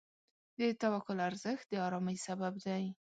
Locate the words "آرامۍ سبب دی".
1.85-2.85